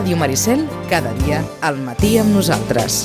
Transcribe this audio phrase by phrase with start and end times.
[0.00, 3.02] Ràdio Maricel, cada dia al matí amb nosaltres.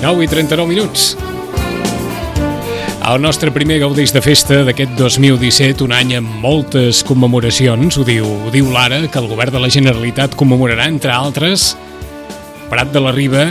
[0.00, 1.10] Nou i 39 minuts.
[3.10, 8.22] El nostre primer gaudeix de festa d'aquest 2017, un any amb moltes commemoracions, ho diu,
[8.22, 11.72] ho diu l'ara, que el govern de la Generalitat commemorarà, entre altres,
[12.70, 13.48] Prat de la Riba,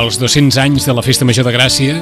[0.00, 2.00] els 200 anys de la Festa Major de Gràcia,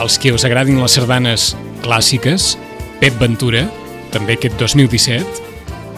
[0.00, 1.52] els que us agradin les sardanes
[1.86, 2.56] clàssiques,
[2.98, 3.68] Pep Ventura,
[4.10, 5.38] també aquest 2017,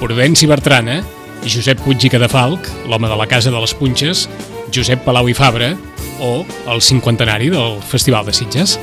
[0.04, 1.00] Prudenci Bertrana
[1.48, 4.28] Josep Puig i Cadafalc, l'home de la Casa de les Punxes,
[4.68, 5.72] Josep Palau i Fabra,
[6.20, 8.76] o el cinquantenari del Festival de Sitges.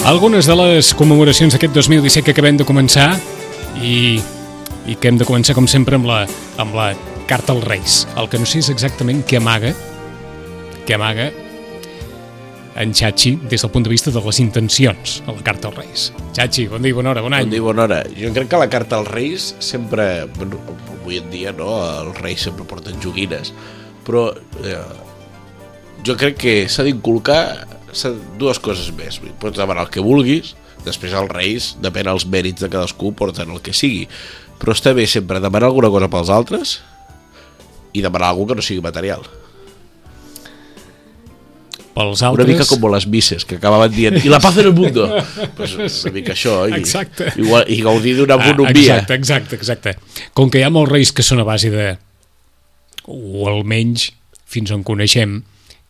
[0.00, 3.12] Algunes de les commemoracions d'aquest 2017 que acabem de començar
[3.84, 4.16] i,
[4.88, 6.22] i que hem de començar, com sempre, amb la,
[6.62, 6.86] amb la
[7.28, 7.96] carta als Reis.
[8.16, 9.74] El que no sé és exactament què amaga,
[10.88, 11.28] què amaga
[12.80, 16.06] en Xachi des del punt de vista de les intencions a la carta als Reis.
[16.32, 17.44] Xachi, bon dia, bona hora, bon any.
[17.44, 18.00] Bon dia, bona hora.
[18.16, 20.62] Jo crec que la carta als Reis sempre, bueno,
[20.96, 21.74] avui en dia, no,
[22.06, 23.52] els Reis sempre porten joguines,
[24.08, 24.30] però
[24.64, 24.80] eh,
[26.08, 27.42] jo crec que s'ha d'inculcar
[28.38, 29.20] dues coses més.
[29.40, 33.60] Pots demanar el que vulguis, després els Reis, depèn dels mèrits de cadascú, porten el
[33.64, 34.06] que sigui.
[34.60, 36.78] Però està bé sempre demanar alguna cosa pels altres
[37.96, 39.24] i demanar alguna que no sigui material.
[41.90, 42.46] Pels Una altres...
[42.48, 45.08] mica com les misses, que acabaven dient i la paz en el mundo.
[45.56, 46.62] pues una mica això.
[46.70, 47.32] I, Exacte.
[47.36, 49.00] Igual, I gaudir d'una Ah, bonomia.
[49.00, 49.96] exacte, exacte, exacte.
[50.32, 51.88] Com que hi ha molts reis que són a base de...
[53.10, 54.12] o almenys
[54.46, 55.40] fins on coneixem,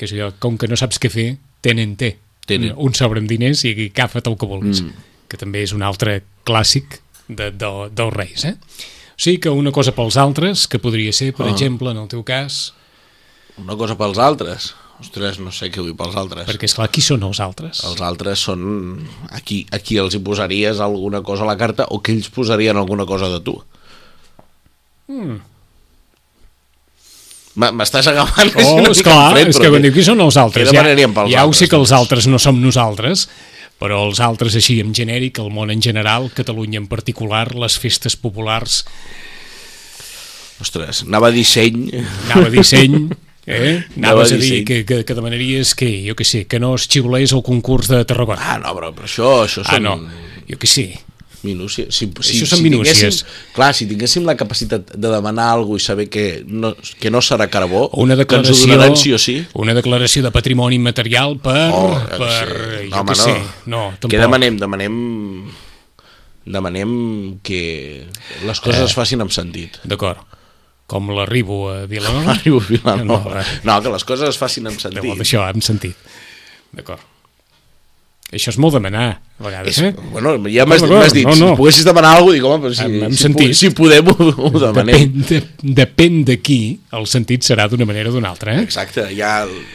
[0.00, 1.28] que és allò, com que no saps què fer,
[1.62, 2.16] tenen té.
[2.46, 2.72] Tenen.
[2.76, 4.80] Un sobre amb diners i agafa't el que vulguis.
[4.82, 5.06] Mm.
[5.30, 6.98] Que també és un altre clàssic
[7.28, 8.56] de, de, dels reis, eh?
[8.56, 11.50] O sigui que una cosa pels altres, que podria ser, per Ah.
[11.52, 12.74] exemple, en el teu cas,
[13.60, 14.74] Una cosa pels altres.
[15.00, 16.46] Ostres, no sé què vull pels altres.
[16.48, 17.82] perquè, és clar qui són els altres?
[17.84, 19.06] Els altres són...
[19.30, 23.04] Aquí, aquí els hi posaries alguna cosa a la carta o que ells posarien alguna
[23.06, 23.62] cosa de tu.
[25.08, 25.40] Mm.
[27.60, 30.36] M'estàs agafant Oh, una és mica clar, fred, és que quan diu qui són els
[30.40, 31.98] altres, ja, ja ho altres, sé que els doncs?
[32.00, 33.26] altres no som nosaltres,
[33.80, 38.16] però els altres així en genèric, el món en general, Catalunya en particular, les festes
[38.16, 38.84] populars,
[40.60, 41.88] Ostres, anava a disseny...
[42.28, 42.96] anava a disseny,
[43.48, 43.78] eh?
[43.96, 46.84] Anaves a a dir que, que, que demanaries que, jo que sé, que no es
[46.88, 48.42] xiulés el concurs de Tarragona.
[48.44, 49.88] Ah, no, però, però això, això Ah, són...
[49.88, 49.96] no,
[50.50, 50.90] jo que sé.
[51.42, 51.88] Minúcies.
[51.96, 53.22] Si, si, Això són si minúcies.
[53.56, 57.48] Clar, si tinguéssim la capacitat de demanar alguna i saber que no, que no serà
[57.48, 61.38] carbó, Una que ens ho declaració, donaran sí o sí, una declaració de patrimoni material
[61.40, 61.70] per...
[61.72, 62.90] Oh, per sí.
[62.90, 63.36] jo home, que sé.
[63.72, 64.12] No, tampoc.
[64.12, 64.60] Què demanem?
[64.60, 64.98] Demanem
[66.50, 66.92] demanem
[67.44, 68.06] que
[68.46, 68.84] les coses Eh.
[68.88, 69.78] es facin amb sentit.
[69.84, 70.18] D'acord.
[70.90, 72.32] Com l'arribo a Vilanova?
[72.34, 73.34] Arribo a Vilanova.
[73.34, 73.44] No, eh.
[73.64, 75.02] No, que les coses es facin amb sentit.
[75.04, 75.96] Llavors, això, hem sentit.
[76.74, 77.04] D'acord.
[78.30, 79.06] Això és molt demanar,
[79.40, 79.94] a vegades, És, eh?
[80.12, 81.48] bueno, ja m'has No, dit, no, no.
[81.50, 83.54] si poguessis demanar alguna cosa, dic, home, però si, Hem- hem si, sentit.
[83.58, 85.16] si podem, ho, ho demanem.
[85.16, 85.40] Depèn de,
[85.80, 86.58] depèn de qui,
[86.94, 88.62] el sentit serà d'una manera o d'una altra, eh?
[88.62, 89.32] Exacte, hi ha,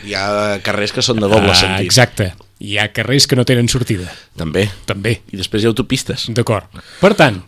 [0.07, 0.25] hi ha
[0.63, 1.83] carrers que són de doble Ah, sentit.
[1.89, 2.29] exacte.
[2.63, 4.07] Hi ha carrers que no tenen sortida,
[4.39, 4.69] També.
[4.87, 5.17] també.
[5.33, 6.29] I després hi ha autopistes.
[6.31, 6.71] D'acord.
[7.01, 7.41] Per tant,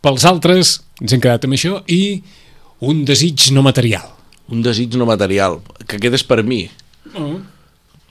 [0.00, 2.22] pels altres, ens hem quedat amb això, i
[2.80, 4.08] un desig no material.
[4.48, 6.62] Un desig no material, que aquest és per mi.
[7.12, 7.36] Oh.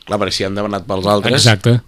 [0.05, 1.41] Clar, perquè si han demanat pels altres...
[1.41, 1.79] Exacte.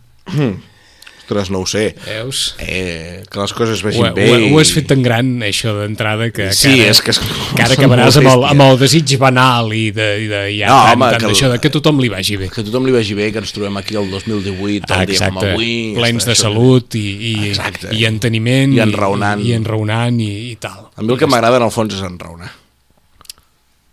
[1.29, 1.93] Ostres, no ho sé.
[2.07, 2.55] Veus?
[2.57, 4.23] Eh, que les coses Ho, vagin ho, bé.
[4.33, 7.19] ho i- has fet tan gran, això d'entrada, que, Sí, que ara, és que és-
[7.55, 10.79] que ara acabaràs amb el, amb el desig banal i de, i de ja No,
[10.87, 12.49] tant, home, tant d'això de que tothom li vagi bé.
[12.49, 15.37] Que tothom li vagi bé, que ens trobem aquí el 2018, Ah, el dia com
[15.43, 15.93] avui...
[15.99, 17.93] plens de això- salut i, i, Exacte.
[17.93, 19.45] i enteniment I enraonant.
[19.45, 20.89] i, i enraonant i, i tal.
[20.95, 22.49] A mi el que m'agrada en el fons és enraonar.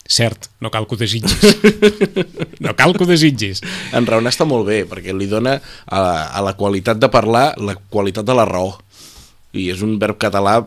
[0.09, 1.57] Cert, no cal que ho desitgis.
[2.65, 3.61] no cal que ho desitgis.
[3.97, 7.75] Enraonar està molt bé, perquè li dona a la, a la qualitat de parlar la
[7.77, 8.77] qualitat de la raó.
[9.57, 10.61] I és un verb català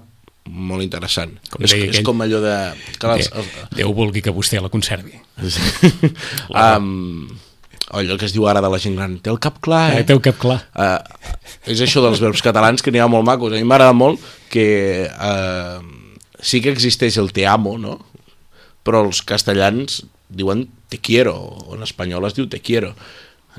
[0.49, 1.35] molt interessant.
[1.53, 2.55] Com és, deia és aquell- com allò de...
[2.99, 3.45] Que les, Déu,
[3.83, 5.13] Déu vulgui que vostè la conservi.
[6.49, 7.27] um,
[7.99, 10.03] allò que es diu ara de la gent gran, té el cap clar, Eh, eh?
[10.09, 10.59] té el cap clar.
[10.75, 10.99] Uh,
[11.69, 13.53] és això dels verbs catalans que n'hi ha molt macos.
[13.53, 14.19] A mi m'agrada molt
[14.51, 15.79] que uh,
[16.41, 17.99] sí que existeix el te amo, no?
[18.89, 22.95] Però els castellans diuen te quiero, o en espanyol es diu te quiero.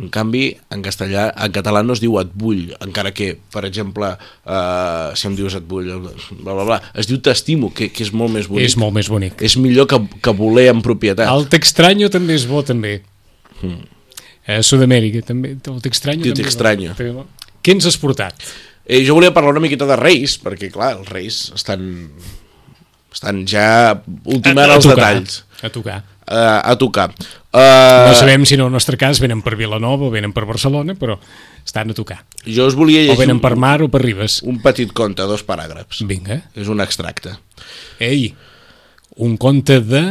[0.00, 4.12] En canvi, en castellà, en català no es diu et vull, encara que, per exemple,
[4.16, 8.12] uh, si em dius et vull, bla, bla, bla, es diu t'estimo, que, que és
[8.16, 8.70] molt més bonic.
[8.70, 9.42] És molt més bonic.
[9.44, 11.26] és millor que, que voler en propietat.
[11.28, 13.00] El t'extranyo també és bo, també.
[14.46, 15.56] A Sud-amèrica, també.
[15.58, 16.96] El t'extranyo també t'extranyo.
[17.60, 18.46] Què ens has portat?
[18.86, 21.84] Eh, jo volia parlar una miqueta de Reis, perquè, clar, els Reis estan
[23.12, 25.44] Estan ja ultimant A- a els tocar, detalls.
[25.62, 25.98] A tocar.
[26.30, 27.08] Uh, a tocar.
[27.50, 30.94] Uh, No sabem si en el nostre cas venen per Vilanova o venen per Barcelona,
[30.94, 31.16] però
[31.64, 32.20] estan a tocar.
[32.46, 34.40] Jo us volia O llegir venen per mar o per Ribes.
[34.46, 36.04] un petit conte, dos paràgrafs.
[36.06, 36.42] Vinga.
[36.54, 37.34] És un extracte.
[37.98, 38.34] Ei,
[39.16, 40.04] un conte de...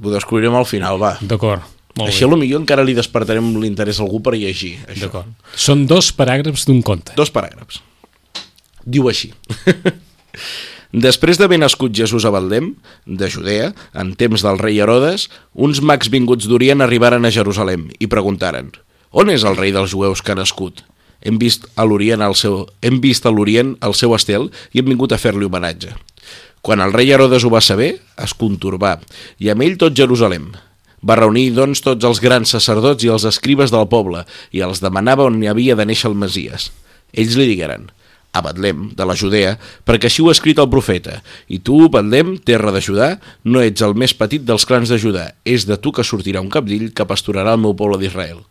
[0.00, 1.16] Ho descobrirem al final, va.
[1.20, 1.66] D'acord,
[1.98, 2.36] molt Així bé.
[2.38, 4.76] millor encara li despertarem l'interès a algú per llegir.
[4.86, 5.00] Això.
[5.08, 5.34] D'acord.
[5.56, 7.12] Són dos paràgrafs d'un conte.
[7.18, 7.82] Dos paràgrafs.
[8.86, 9.34] Diu així.
[10.90, 12.72] Després d'haver nascut Jesús a Betlem,
[13.06, 18.08] de Judea, en temps del rei Herodes, uns mags vinguts d'Orient arribaren a Jerusalem i
[18.10, 18.72] preguntaren
[19.10, 20.82] «On és el rei dels jueus que ha nascut?»
[21.22, 24.90] Hem vist a l'Orient el seu, hem vist a l'Orient el seu estel i hem
[24.90, 25.92] vingut a fer-li homenatge.
[26.60, 28.96] Quan el rei Herodes ho va saber, es conturbà,
[29.38, 30.50] i amb ell tot Jerusalem.
[31.06, 35.28] Va reunir, doncs, tots els grans sacerdots i els escribes del poble i els demanava
[35.30, 36.70] on hi havia de néixer el Masies.
[37.14, 37.88] Ells li digueren,
[38.32, 39.56] a Betlem, de la Judea,
[39.86, 41.18] perquè així ho ha escrit el profeta.
[41.50, 45.30] I tu, Betlem, terra de Judà, no ets el més petit dels clans de Judà.
[45.44, 48.42] És de tu que sortirà un capdill que pasturarà el meu poble d'Israel.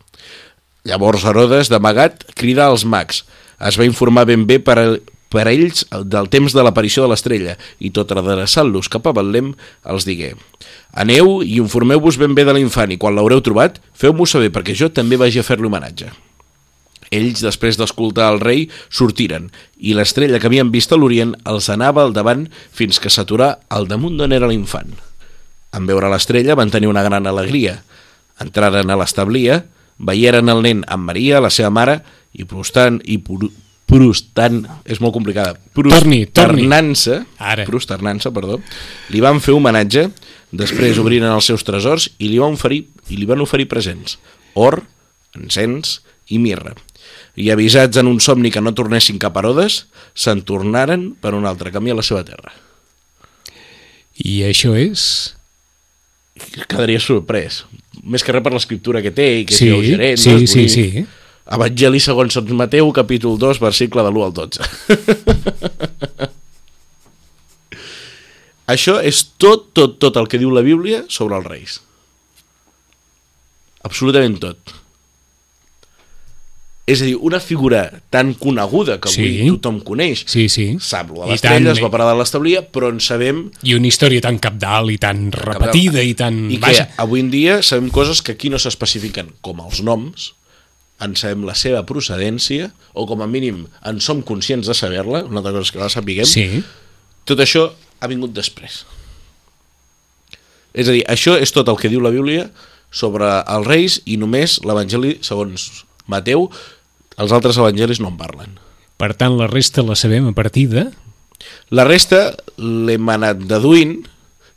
[0.87, 3.23] Llavors Herodes, d'amagat, crida als mags.
[3.59, 4.85] Es va informar ben bé per, a,
[5.31, 9.51] per a ells del temps de l'aparició de l'estrella i tot adreçant-los cap a Betlem
[9.91, 10.33] els digué
[10.99, 14.89] Aneu i informeu-vos ben bé de l'infant i quan l'haureu trobat, feu-m'ho saber perquè jo
[14.89, 16.09] també vagi a fer-li homenatge.
[17.11, 22.03] Ells, després d'escoltar el rei, sortiren, i l'estrella que havien vist a l'Orient els anava
[22.06, 24.91] al davant fins que s'aturà al damunt d'on era l'infant.
[25.73, 27.79] En veure l'estrella van tenir una gran alegria.
[28.41, 29.63] Entraren a l'establia,
[29.97, 32.00] veieren el nen amb Maria, la seva mare,
[32.33, 33.51] i prostant i pru-
[33.89, 37.23] prostant, és molt complicada, prosternant-se,
[37.65, 38.59] prosternant-se, perdó,
[39.09, 40.03] li van fer homenatge,
[40.53, 44.19] després obriren els seus tresors i li van oferir, i li van oferir presents,
[44.53, 44.83] or,
[45.38, 46.75] encens i mirra.
[47.39, 49.86] I avisats en un somni que no tornessin cap a Herodes,
[50.18, 52.51] se'n tornaren per un altre camí a la seva terra.
[54.19, 55.36] I això és...
[56.68, 57.62] Quedaria sorprès.
[58.03, 60.19] Més que res per l'escriptura que té i que Sí, és lleugeret.
[60.19, 60.44] sí, no?
[60.47, 61.06] sí, dir, sí.
[61.50, 64.59] Evangeli segons Sant Mateu, capítol 2, versicle de l'1 al 12.
[68.69, 71.80] Això és tot, tot, tot el que diu la Bíblia sobre els reis.
[73.88, 74.75] Absolutament tot.
[76.89, 79.50] És a dir, una figura tan coneguda que avui Sí.
[79.51, 80.65] tothom coneix, Sí, sí.
[80.81, 83.88] sap lo de I l'estrella, es va parar de l'establia, però en sabem I una
[83.91, 86.47] història tan capdalt i tan repetida i tan...
[86.50, 90.31] i que Vaja, avui en dia sabem coses que aquí no s'especifiquen, com els noms,
[91.00, 95.39] en sabem la seva procedència, o com a mínim en som conscients de saber-la, una
[95.44, 96.63] altra cosa és que la sapiguem, sí.
[97.24, 97.69] tot això
[98.01, 98.81] ha vingut després.
[100.74, 102.50] És a dir, això és tot el que diu la Bíblia
[102.91, 106.50] sobre els reis i només l'Evangeli, segons Mateu,
[107.19, 108.56] els altres evangelis no en parlen.
[109.00, 110.88] Per tant, la resta la sabem a partir de...
[111.71, 114.01] La resta l'hem anat deduint,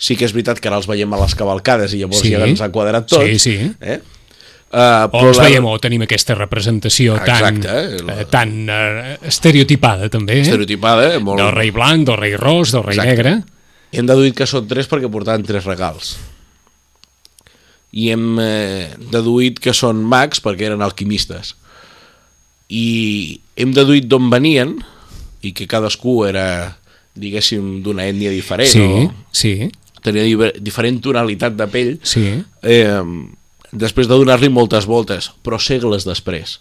[0.02, 2.32] sí que és veritat que ara els veiem a les cavalcades i llavors Sí.
[2.34, 3.22] ja ens ha quadrat tot.
[3.22, 3.54] Sí, sí.
[3.80, 4.00] Eh?
[4.72, 9.18] Uh, O els veiem o tenim aquesta representació tan, Exacte, eh, la- eh, tan eh,
[9.28, 10.46] estereotipada, també, eh?
[10.46, 11.18] estereotipada, eh?
[11.20, 11.38] molt...
[11.42, 13.10] Del rei blanc, del rei ros, del rei Exacte.
[13.12, 13.34] negre.
[13.92, 16.14] Hem deduït que són tres perquè portaven tres regals.
[17.92, 21.52] I hem eh, deduït que són mags perquè eren alquimistes.
[22.72, 24.72] I hem deduït d'on venien
[25.44, 26.46] i que cadascú era,
[27.18, 29.52] diguéssim, d'una ètnia diferent Sí, o sí,
[30.02, 32.24] tenia diver- diferent tonalitat de pell sí.
[32.62, 33.02] eh,
[33.72, 36.58] després de donar-li moltes voltes, però segles després.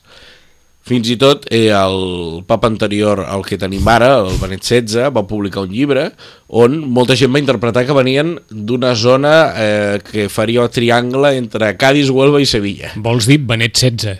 [0.81, 5.21] Fins i tot eh, el papa anterior al que tenim ara, el Benet XVI, va
[5.29, 6.07] publicar un llibre
[6.49, 11.75] on molta gent va interpretar que venien d'una zona eh, que faria el triangle entre
[11.77, 12.89] Cádiz, Huelva i Sevilla.
[12.97, 14.17] Vols dir Benet XVI?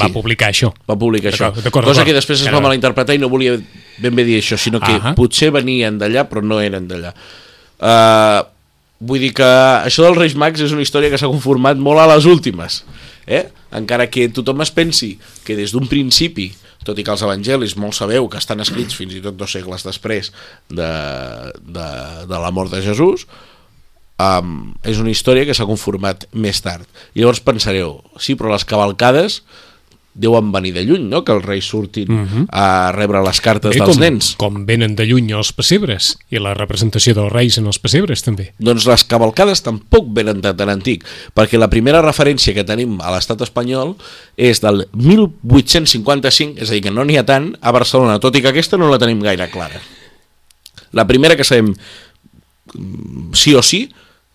[0.00, 0.12] Va Sí.
[0.12, 0.72] publicar això.
[0.90, 1.52] Va publicar això.
[1.70, 3.56] Cosa que després es va malinterpretar i no volia
[3.98, 5.14] ben bé dir això, sinó que Ahà.
[5.14, 7.12] potser venien d'allà però no eren d'allà.
[7.78, 8.42] Uh,
[9.00, 12.06] vull dir que això dels Reis Mags és una història que s'ha conformat molt a
[12.14, 12.82] les últimes.
[13.26, 13.46] Eh?
[13.74, 16.52] Encara que tothom es pensi que des d'un principi,
[16.84, 19.82] tot i que els evangelis molt sabeu que estan escrits fins i tot dos segles
[19.86, 20.30] després
[20.68, 20.90] de,
[21.64, 21.88] de,
[22.28, 23.26] de la mort de Jesús,
[24.20, 26.84] um, és una història que s'ha conformat més tard.
[27.14, 29.42] I llavors pensareu, sí, però les cavalcades
[30.14, 32.44] deuen venir de lluny, no?, que els reis surtin uh -huh.
[32.48, 34.34] a rebre les cartes Bé, dels com, nens.
[34.38, 38.52] com venen de lluny els pessebres i la representació dels reis en els pessebres també.
[38.58, 41.04] Doncs les cavalcades tampoc venen de tan antic,
[41.34, 43.96] perquè la primera referència que tenim a l'estat espanyol
[44.36, 48.42] és del 1855, és a dir, que no n'hi ha tant, a Barcelona, tot i
[48.42, 49.80] que aquesta no la tenim gaire clara.
[50.92, 51.74] La primera que sabem
[52.74, 53.90] mm, sí o sí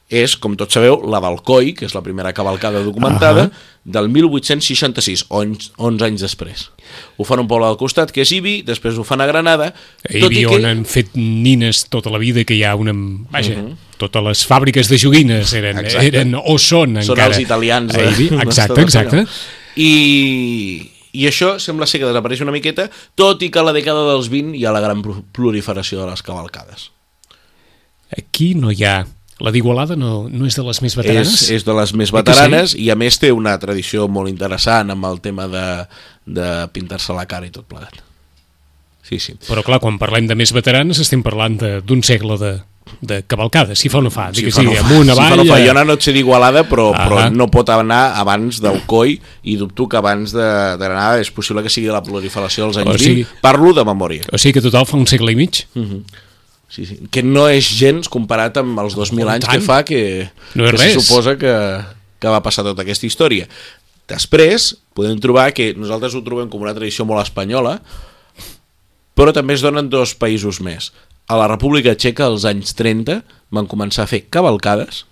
[0.10, 3.84] és, com tots sabeu, la d'Alcoi, que és la primera cavalcada documentada, uh -huh.
[3.84, 6.72] del 1866, 11, 11 anys després.
[7.18, 9.74] Ho fan a un poble del costat, que és Ibi, després ho fan a Granada...
[10.10, 10.68] A Ibi, on que...
[10.68, 12.92] han fet nines tota la vida, que hi ha una...
[13.30, 13.76] Vaja, uh -huh.
[13.98, 17.06] totes les fàbriques de joguines eren, eren o són, són encara.
[17.06, 17.96] Són els italians.
[17.96, 19.28] A Ibi, exacte, exacte.
[19.76, 24.12] I, i això sembla ser que desapareix una miqueta, tot i que a la dècada
[24.12, 26.92] dels 20 hi ha la gran proliferació de les cavalcades.
[28.18, 29.06] Aquí no hi ha
[29.40, 31.34] la d'Igualada no, no és de les més veteranes?
[31.46, 32.84] És, és de les més veteranes sí?
[32.86, 35.66] i a més té una tradició molt interessant amb el tema de,
[36.28, 38.02] de pintar-se la cara i tot plegat.
[39.10, 39.38] Sí, sí.
[39.48, 42.52] Però clar, quan parlem de més veteranes estem parlant d'un segle de,
[43.02, 44.84] de cavalcada, si fa o no fa, si fa, sí, no fa.
[44.84, 45.32] amunt, avall...
[45.32, 48.04] Si fa no fa, jo no et sé d'Igualada, però, ah però no pot anar
[48.20, 52.04] abans del coi i dubto que abans de, de Granada és possible que sigui la
[52.06, 53.44] proliferació dels anys o sigui, 20.
[53.46, 54.28] Parlo de memòria.
[54.30, 55.64] O sigui que total fa un segle i mig?
[55.74, 56.28] Uh -huh.
[56.70, 57.00] Sí, sí.
[57.10, 59.58] Que no és gens comparat amb els 2.000 oh, anys tant.
[59.58, 60.02] que fa que,
[60.54, 61.54] no que se suposa que,
[62.22, 63.50] que va passar tota aquesta història.
[64.10, 67.80] Després podem trobar que nosaltres ho trobem com una tradició molt espanyola,
[69.18, 70.92] però també es donen dos països més.
[71.30, 73.20] A la República Txeca, als anys 30,
[73.54, 75.04] van començar a fer cavalcades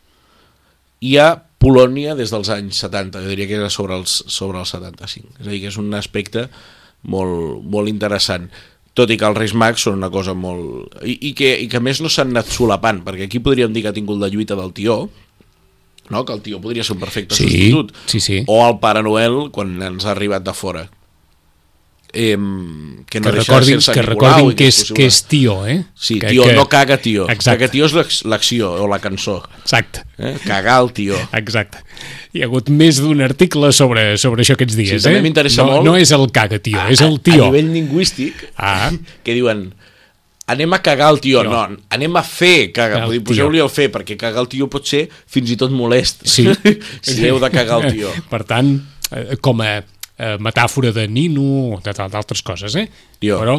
[1.05, 4.73] i a Polònia des dels anys 70, jo diria que era sobre els, sobre els
[4.73, 5.39] 75.
[5.41, 6.45] És a dir, que és un aspecte
[7.09, 8.45] molt, molt interessant
[8.97, 10.97] tot i que els Reis Mags són una cosa molt...
[11.05, 13.85] I, i, que, i que a més no s'han anat solapant, perquè aquí podríem dir
[13.85, 15.03] que ha tingut la lluita del tió,
[16.09, 16.25] no?
[16.25, 18.43] que el tió podria ser un perfecte sí, substitut, sí, sí.
[18.49, 20.87] o el Pare Noel quan ens ha arribat de fora
[22.13, 22.37] eh,
[23.09, 25.83] que no que recordin, que recordin que, és, que és tio, eh?
[25.95, 26.55] Sí, que, tio, que...
[26.57, 27.27] no caga tio.
[27.29, 27.67] Exacte.
[27.67, 29.41] Caga tio és l'acció o la cançó.
[29.61, 30.05] Exacte.
[30.17, 30.35] Eh?
[30.45, 31.19] Cagar el tio.
[31.37, 31.83] Exacte.
[32.33, 35.23] Hi ha hagut més d'un article sobre, sobre això aquests dies, sí, eh?
[35.23, 35.89] m'interessa no, molt.
[35.89, 37.47] No és el caga tio, a, és el tio.
[37.47, 38.91] A nivell lingüístic, ah.
[39.25, 39.69] que diuen
[40.47, 43.89] anem a cagar el tio, no, no anem a fer cagar, el poseu-li el fer,
[43.91, 46.47] perquè cagar el tio pot ser fins i tot molest, sí.
[47.03, 48.13] si heu de cagar el tio.
[48.31, 48.71] Per tant,
[49.11, 49.81] eh, com a
[50.17, 52.87] eh, metàfora de nino, d'altres coses, eh?
[53.21, 53.39] Tio.
[53.41, 53.57] Però,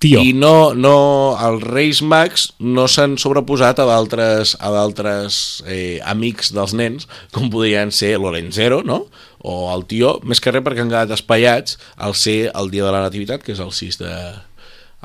[0.00, 0.20] tio.
[0.24, 0.96] I no, no,
[1.40, 7.52] els Reis Mags no s'han sobreposat a d'altres a d'altres eh, amics dels nens, com
[7.52, 9.06] podrien ser l'Orenzero, no?
[9.46, 12.90] o el tio, més que res perquè han quedat espaiats al ser el dia de
[12.90, 14.14] la nativitat, que és el 6 de,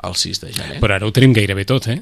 [0.08, 0.80] el 6 de gener.
[0.82, 2.00] Però ara ho tenim gairebé tot, eh?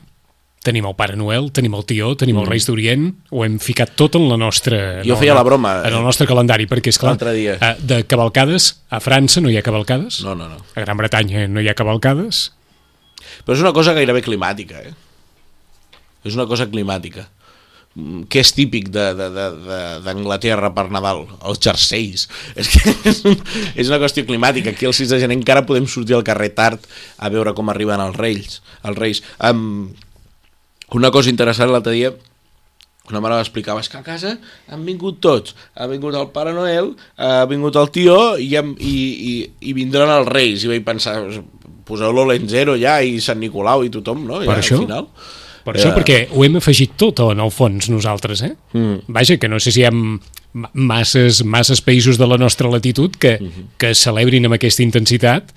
[0.61, 2.43] Tenim el Pare Noel, tenim el Tió, tenim mm.
[2.43, 5.00] els Reis d'Orient, ho hem ficat tot en la nostra...
[5.07, 5.79] Jo feia la broma.
[5.88, 7.55] En el nostre calendari, perquè, és clar, dia.
[7.57, 10.61] Eh, de cavalcades, a França no hi ha cavalcades, no, no, no.
[10.76, 12.50] a Gran Bretanya no hi ha cavalcades...
[13.45, 14.93] Però és una cosa gairebé climàtica, eh?
[16.29, 17.25] És una cosa climàtica
[17.95, 22.26] mm, que és típic d'Anglaterra per Nadal, els jerseis.
[22.52, 23.37] És, que és, un,
[23.81, 24.75] és una qüestió climàtica.
[24.75, 26.85] Aquí el 6 de gener encara podem sortir al carrer tard
[27.17, 28.61] a veure com arriben els reis.
[28.85, 29.25] Els reis.
[29.40, 29.93] Um,
[30.94, 32.12] una cosa interessant l'altre dia,
[33.11, 34.37] una mare m'explicava, és que a casa
[34.70, 38.94] han vingut tots, ha vingut el Pare Noel, ha vingut el tio i, i,
[39.32, 39.35] i,
[39.70, 41.18] i vindran els reis, i vaig pensar,
[41.88, 44.42] poseu l'Olenzero ja i Sant Nicolau i tothom, no?
[44.44, 44.78] Per ja, això?
[44.78, 45.09] Al final.
[45.61, 48.54] Per això, perquè ho hem afegit tot en el fons nosaltres, eh?
[48.73, 49.11] Mm.
[49.12, 49.92] Vaja, que no sé si hi ha
[50.73, 53.66] masses, masses països de la nostra latitud que, mm -hmm.
[53.78, 55.52] que celebrin amb aquesta intensitat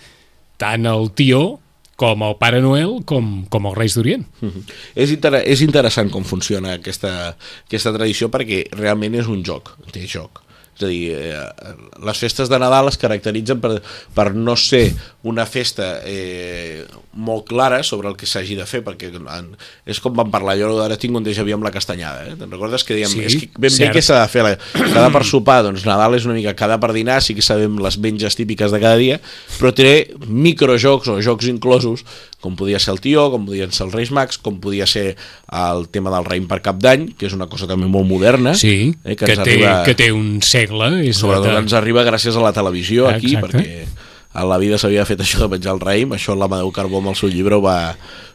[0.58, 1.60] tant el tio
[2.04, 4.26] com el Pare Noel com, com els Reis d'Orient.
[4.42, 4.80] Mm -hmm.
[4.96, 7.36] és, inter és interessant com funciona aquesta,
[7.68, 10.42] aquesta tradició perquè realment és un joc, té joc.
[10.74, 13.76] És a dir, eh, les festes de Nadal es caracteritzen per,
[14.16, 14.88] per no ser
[15.30, 19.52] una festa eh, molt clara sobre el que s'hagi de fer, perquè en,
[19.86, 22.36] és com vam parlar, jo ara tinc un déjà vu amb la castanyada, eh?
[22.40, 23.86] te'n recordes que dèiem, sí, és que ben cert.
[23.86, 26.80] bé què s'ha de fer, la, cada per sopar, doncs Nadal és una mica cada
[26.82, 29.22] per dinar, sí que sabem les menges típiques de cada dia,
[29.60, 29.94] però té
[30.26, 32.02] microjocs o jocs inclosos,
[32.44, 35.14] com podia ser el Tió, com podien ser els Reis Mags, com podia ser
[35.48, 38.52] el tema del raïm per cap d'any, que és una cosa també molt moderna.
[38.60, 40.92] Sí, eh, que, que, té, arriba, que té un segle.
[41.08, 41.62] És sobretot de...
[41.64, 43.64] ens arriba gràcies a la televisió aquí, Exacte.
[43.64, 47.14] perquè a la vida s'havia fet això de menjar el raïm, això l'Amadeu Carbó amb
[47.14, 47.78] el seu llibre ho va,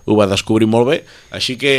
[0.06, 1.02] ho va descobrir molt bé,
[1.34, 1.74] així que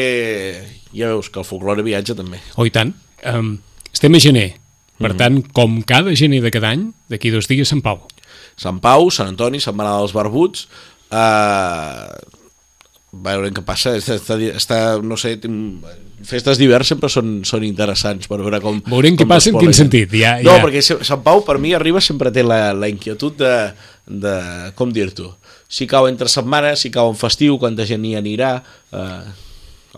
[0.93, 2.43] ja veus que el folklore viatja també.
[2.59, 2.93] Oh, i tant.
[3.25, 3.55] Um,
[3.89, 4.51] estem a gener,
[4.99, 5.17] per mm -hmm.
[5.17, 8.05] tant, com cada gener de cada any, d'aquí dos dies Sant Pau.
[8.59, 10.67] Sant Pau, Sant Antoni, Setmana dels Barbuts,
[11.11, 12.09] eh,
[13.11, 15.35] veurem què passa està, està, no sé
[16.27, 18.79] festes d'hivern sempre són, són interessants per veure com...
[18.89, 20.63] Veurem què passa en quin sentit ja, no, ja.
[20.63, 23.53] perquè Sant Pau per mi arriba sempre té la, la inquietud de,
[24.09, 24.35] de
[24.77, 25.33] com dir-t'ho,
[25.69, 28.55] si cau entre setmanes, si cau en festiu, quanta gent hi anirà,
[28.91, 29.49] eh,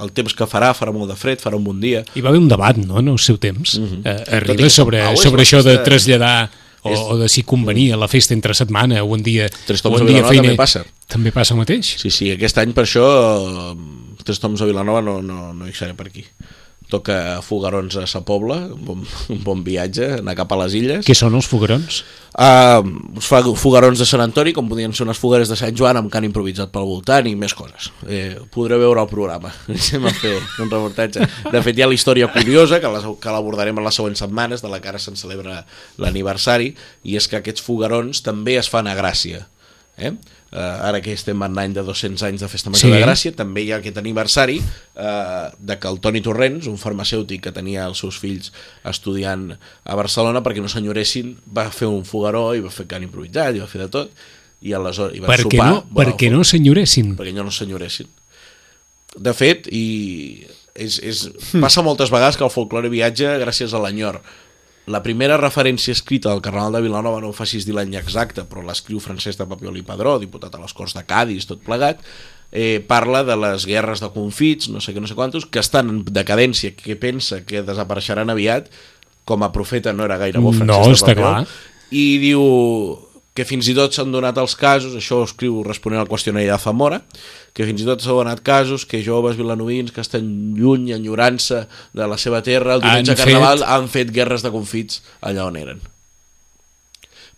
[0.03, 2.03] el temps que farà, farà molt de fred, farà un bon dia.
[2.15, 3.77] Hi va haver un debat, no?, en el seu temps.
[3.79, 4.01] Mm -hmm.
[4.05, 6.49] eh, arriba sobre, sobre això de traslladar
[6.81, 6.99] o, és...
[6.99, 10.43] o de si convenia la festa entre setmana o un dia, o un dia feina.
[10.43, 10.85] també passa.
[11.11, 11.95] També passa el mateix?
[12.01, 13.05] Sí, sí, aquest any per això
[14.21, 16.27] Tres toms a Vilanova no, no, no hi seré per aquí
[16.91, 21.05] toca Fogarons a Sa Pobla, un bon, un bon viatge, anar cap a les illes.
[21.07, 22.01] Què són els fogarons?
[22.31, 22.79] Uh,
[23.17, 26.11] uns fa- fogarons de Sant Antoni, com podien ser unes fogueres de Sant Joan amb
[26.13, 27.89] cant improvisat pel voltant i més coses.
[28.07, 29.51] Eh, podreu veure el programa.
[29.71, 31.27] Anem a fer un reportatge.
[31.51, 34.63] De fet, hi ha la història curiosa, que la- que l'abordarem en les següents setmanes,
[34.63, 35.65] de la que ara se'n celebra
[35.99, 36.71] l'aniversari,
[37.03, 39.45] i és que aquests fogarons també es fan a Gràcia.
[40.01, 40.11] Eh?
[40.51, 40.57] Uh,
[40.89, 42.91] ara que estem en l'any de 200 anys de Festa Major Sí.
[42.97, 47.43] de Gràcia, també hi ha aquest aniversari uh, de que el Toni Torrents, un farmacèutic
[47.45, 48.49] que tenia els seus fills
[48.83, 53.55] estudiant a Barcelona perquè no s'enyoressin, va fer un fogaró i va fer cant improvisat
[53.55, 54.11] i va fer de tot
[54.61, 57.15] i aleshores i van Per què sopar no, per què no s'enyoressin?
[57.21, 58.09] perquè no s'enyoressin
[59.21, 61.25] de fet i és, és,
[61.59, 64.19] passa moltes vegades que el folklore viatja gràcies a l'enyor
[64.91, 68.63] la primera referència escrita del Carnaval de Vilanova no em facis dir l'any exacte, però
[68.65, 72.03] l'escriu Francesc de Papiol i Padró, diputat a les Corts de Cádiz, tot plegat,
[72.51, 75.89] eh, parla de les guerres de confits, no sé què, no sé quantos, que estan
[75.89, 78.67] en decadència, que pensa que desapareixeran aviat,
[79.25, 81.47] com a profeta no era gaire bo Francesc No, de Papiol, clar.
[81.91, 82.41] i diu
[83.33, 86.57] que fins i tot s'han donat els casos, això ho escriu responent al qüestionari de
[86.59, 86.97] Zamora,
[87.55, 90.25] que fins i tot s'han donat casos que joves vilanovins que estan
[90.57, 91.61] lluny, enyorant-se
[91.95, 95.45] de la seva terra, el diumenge Han Carnaval, fet- han fet guerres de confits allà
[95.47, 95.79] on eren.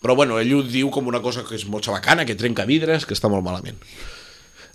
[0.03, 3.05] Però bueno, ell ho diu com una cosa que és molt xabacana, que trenca vidres,
[3.05, 3.77] que està molt malament.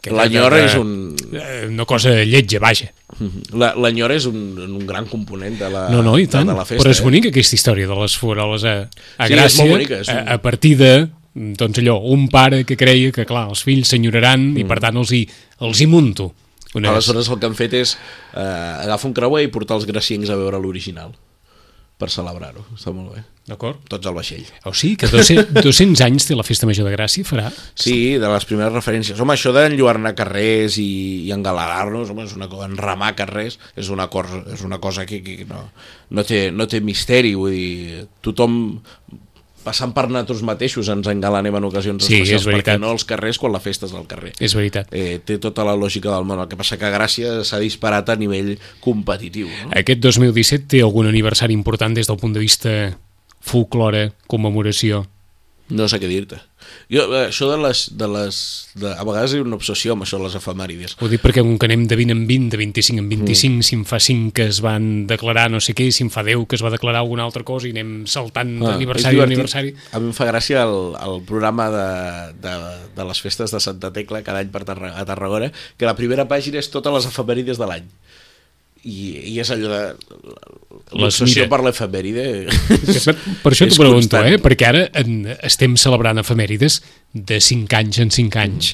[0.00, 1.16] Que- L'enyor que- és un...
[1.32, 2.92] Eh, Una cosa lletja, vaja.
[3.52, 6.46] La- L'enyor és un, un gran component de la, No, no, i de, tant.
[6.46, 6.82] de la festa.
[6.84, 7.04] Però és eh?
[7.04, 8.76] bonica aquesta història de les fueroles a,
[9.18, 10.92] a Sí, Gràcia, bonica, un- a, a partir de
[11.34, 15.12] doncs allò, un pare que creia que clar, els fills s'enyoraran i per tant els
[15.14, 15.24] hi,
[15.66, 16.32] els hi munto.
[16.74, 16.84] Mm.
[16.90, 17.94] Aleshores el que han fet és
[18.34, 21.14] eh, agafar un creuer i portar els graciencs a veure l'original
[21.98, 23.80] per celebrar-ho, està molt bé D'acord?
[23.88, 27.26] tots al vaixell O sigui que 200, 200 anys té la Festa Major de Gràcia,
[27.26, 27.48] farà?
[27.74, 29.18] Sí, de les primeres referències.
[29.18, 30.88] Home, això d'enlluernar carrers i,
[31.26, 35.22] i engaladar-nos, home, és una cosa, enramar carrers, és una cosa, és una cosa que,
[35.24, 35.64] que no,
[36.12, 38.58] no, té, no té misteri, vull dir, tothom
[39.68, 43.52] passant per nosaltres mateixos ens engalanem en ocasions Sí, especials, perquè no els carrers quan
[43.52, 44.32] la festa és del carrer.
[44.40, 44.88] És veritat.
[44.92, 48.16] Eh, té tota la lògica del món, el que passa que Gràcia s'ha disparat a
[48.16, 48.54] nivell
[48.84, 49.50] competitiu.
[49.50, 49.74] No?
[49.76, 52.74] Aquest 2017 té algun aniversari important des del punt de vista
[53.44, 55.04] folklore, commemoració?
[55.68, 56.38] No sé què dir-te.
[56.88, 58.36] Jo, eh, això de les, de les
[58.80, 60.96] de, a vegades hi ha una obsessió amb això les efemèrides.
[61.00, 63.66] Ho dic perquè com que anem de 20 en 20, de 25 en 25, mm.
[63.68, 66.46] si en fa 5 que es van declarar no sé què, si en fa 10
[66.48, 69.74] que es va declarar alguna altra cosa i anem saltant Ah, d'aniversari a aniversari.
[69.92, 71.88] A mi em fa gràcia el, el programa de,
[72.44, 72.54] de,
[72.96, 76.28] de les festes de Santa Tecla cada any per Tarra, a Tarragona, que la primera
[76.30, 77.92] pàgina és totes les efemèrides de l'any.
[78.88, 79.80] I, I és allò de
[80.96, 82.26] l'obsessió per l'efemèride.
[82.48, 84.28] Per, per això t'ho pregunto, constant.
[84.32, 84.38] eh?
[84.42, 86.80] perquè ara en, estem celebrant efemèrides
[87.12, 88.72] de 5 anys en 5 anys.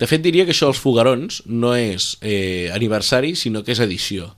[0.00, 4.30] De fet, diria que això dels fogarons no és eh, aniversari, sinó que és edició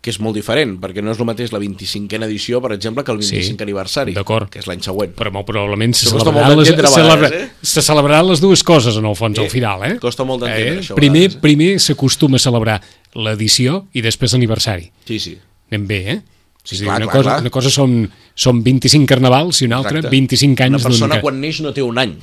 [0.00, 3.12] que és molt diferent, perquè no és el mateix la 25a edició, per exemple, que
[3.12, 5.12] el 25 Sí, aniversari, que és l'any següent.
[5.18, 7.50] Però molt probablement se Això celebraran, les, celebra, eh?
[7.60, 9.84] se celebraran les dues coses en el fons, Eh, al final.
[9.84, 9.98] Eh?
[10.00, 11.40] costa molt d'entendre, això, a Primer, vegades, eh?
[11.44, 12.80] primer s'acostuma a celebrar
[13.14, 14.90] l'edició i després l'aniversari.
[15.04, 15.36] Sí, sí.
[15.70, 16.20] Anem bé, eh?
[16.64, 17.40] Sí, dir, clar, una, clar, cosa, clar.
[17.40, 17.94] una cosa són,
[18.36, 20.16] són 25 carnavals i una altra Exacte.
[20.16, 22.16] 25 anys Una persona quan neix no té un any.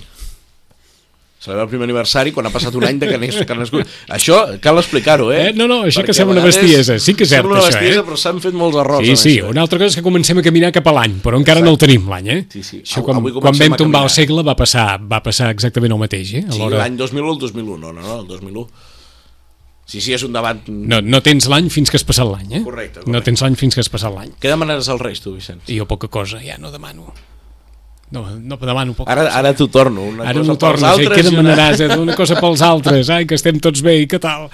[1.47, 3.87] Celebra el primer aniversari quan ha passat un any de que, neix, que nascut.
[4.11, 5.37] Això cal explicar-ho, eh?
[5.47, 6.97] Eh, no, no, això que Perquè sembla a una bestiesa.
[6.99, 8.03] Sí que és cert, sembla una això, eh?
[8.03, 9.05] però s'han fet molts errors.
[9.07, 9.53] Sí, sí, això.
[9.53, 11.79] una altra cosa és que comencem a caminar cap a l'any, però encara no el
[11.79, 12.39] tenim l'any, eh?
[12.51, 12.81] Sí, sí.
[12.83, 16.35] Això quan, avui quan vam tombar el segle va passar, va passar exactament el mateix,
[16.41, 16.43] eh?
[16.51, 18.67] Sí, l'any 2001 o el 2001, no, no, no, el 2001.
[19.87, 20.65] Sí, sí, és un debat...
[20.67, 22.63] no, no tens l'any fins que has passat l'any, eh?
[22.65, 23.29] Correcte, No correcte.
[23.29, 24.33] tens l'any fins que has passat l'any.
[24.35, 25.63] Què demanaràs als Reis, tu, Vicenç?
[25.71, 27.13] Jo poca cosa, ja no demano.
[28.11, 30.05] No, no demano poca Ara, ara t'ho torno.
[30.07, 30.91] Una Ara cosa no eh?
[30.93, 31.81] altres què demanaràs?
[31.83, 31.97] Eh?
[31.99, 34.45] Una cosa pels altres, ai, que estem tots bé i què tal?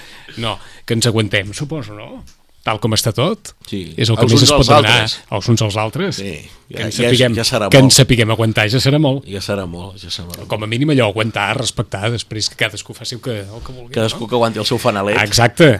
[0.41, 2.23] No, que ens aguantem, suposo, no?
[2.63, 3.51] Tal com està tot.
[3.67, 3.81] Sí.
[3.99, 4.91] És el que Els més es pot demanar.
[5.03, 5.17] altres.
[5.35, 6.15] Els uns als altres.
[6.15, 6.31] Sí,
[6.69, 9.25] que ja- ens ja- sapiguem, ja serà que ens sapiguem aguantar, ja serà molt.
[9.27, 10.47] Ja serà molt, ja serà molt.
[10.47, 13.91] Com a mínim allò, aguantar, respectar, després que cadascú faci el que, el que vulgui.
[13.93, 15.19] Cadascú que aguanti el seu fanalet.
[15.21, 15.73] Exacte,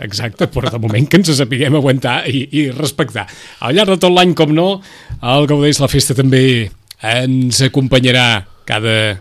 [0.00, 3.28] exacte, però de moment que ens sapiguem aguantar i, i respectar.
[3.60, 4.80] Al llarg de tot l'any, com no,
[5.22, 6.70] el Gaudeix la Festa també
[7.02, 9.20] ens acompanyarà cada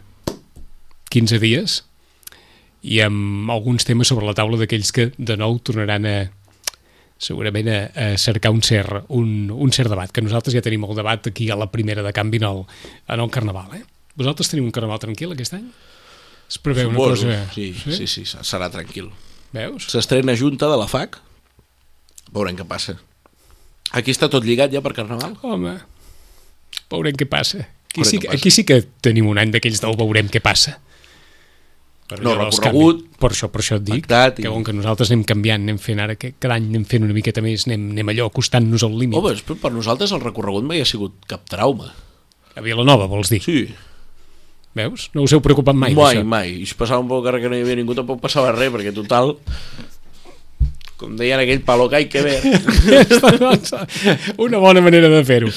[1.13, 1.81] 15 dies
[2.87, 6.17] i amb alguns temes sobre la taula d'aquells que de nou tornaran a
[7.17, 10.97] segurament a, a cercar un cert, un, un cert debat, que nosaltres ja tenim el
[10.97, 12.63] debat aquí a la primera de canvi en el,
[13.09, 13.73] en el Carnaval.
[13.79, 13.83] Eh?
[14.17, 15.65] Vosaltres teniu un Carnaval tranquil aquest any?
[16.47, 17.25] Es preveu una Suposo.
[17.27, 17.39] cosa...
[17.55, 19.09] Sí, sí, sí, sí, serà tranquil.
[19.55, 19.89] Veus?
[19.91, 21.17] S'estrena junta de la FAC.
[22.35, 22.97] Veurem què passa.
[23.97, 25.35] Aquí està tot lligat ja per Carnaval?
[25.41, 25.73] Home,
[26.91, 27.67] veurem què passa.
[27.91, 30.79] Aquí sí, que- aquí sí que tenim un any d'aquells del veurem què passa.
[32.07, 33.17] Per no recorregut, canvis.
[33.19, 35.99] Per això, per això et dic, pactat que, bon, que nosaltres anem canviant, anem fent
[35.99, 39.17] ara, que cada any anem fent una miqueta més, anem, anem allò acostant-nos al límit.
[39.19, 41.89] Home, però per nosaltres el recorregut mai ha sigut cap trauma.
[42.55, 43.41] A Vilanova, vols dir?
[43.43, 43.67] Sí,
[44.77, 45.09] Veus?
[45.17, 46.51] No us heu preocupat mai, mai, mai.
[46.61, 48.93] I si passava un poc carrer que no hi havia ningú tampoc passava res, perquè
[48.93, 49.35] total,
[50.97, 52.39] com deien aquell palo que hay que ver.
[54.37, 55.49] Una bona manera de fer-ho.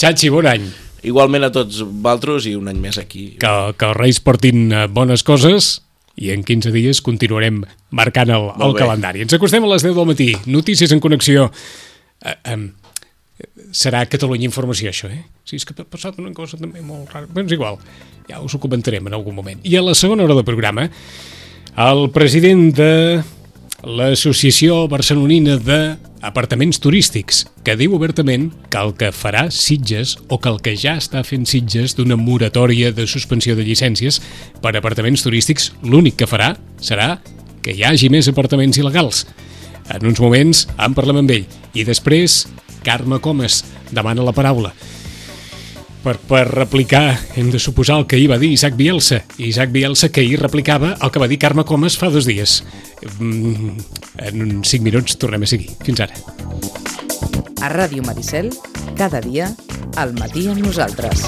[0.00, 0.66] Xachi, bon any.
[1.04, 3.34] Igualment a tots vosaltres i un any més aquí.
[3.40, 5.76] Que, que els Reis portin eh, bones coses
[6.16, 7.62] i en 15 dies continuarem
[7.94, 9.24] marcant el, el calendari.
[9.24, 10.30] Ens acostem a les 10 del matí.
[10.46, 11.50] Notícies en connexió.
[12.24, 12.58] Eh, eh,
[13.74, 15.24] serà Catalunya Informació, això, eh?
[15.44, 17.28] Si és que ha passat una cosa també molt rara.
[17.28, 17.80] Bé, és igual,
[18.30, 19.60] ja us ho comentarem en algun moment.
[19.66, 20.86] I a la segona hora del programa,
[21.84, 22.92] el president de
[23.84, 25.58] l'Associació Barcelonina
[26.24, 30.94] d'Apartaments Turístics, que diu obertament que el que farà Sitges, o que el que ja
[30.96, 34.22] està fent Sitges d'una moratòria de suspensió de llicències
[34.64, 37.18] per apartaments turístics, l'únic que farà serà
[37.60, 39.26] que hi hagi més apartaments il·legals.
[39.92, 41.44] En uns moments en parlem amb ell.
[41.76, 42.46] I després,
[42.88, 43.60] Carme Comas
[43.92, 44.72] demana la paraula
[46.04, 49.22] per, per replicar, hem de suposar el que ahir va dir Isaac Bielsa.
[49.38, 52.60] Isaac Bielsa que ahir replicava el que va dir Carme Comas fa dos dies.
[53.18, 53.78] Mm,
[54.24, 55.72] En uns 5 minuts tornem a seguir.
[55.82, 56.14] Fins ara.
[57.64, 58.52] A Ràdio Maricel,
[58.94, 59.50] cada dia,
[59.96, 61.26] al matí amb nosaltres.